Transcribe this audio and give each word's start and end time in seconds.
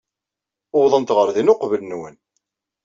Uwḍent 0.77 1.13
ɣer 1.17 1.29
din 1.35 1.51
uqbel-nwen. 1.53 2.15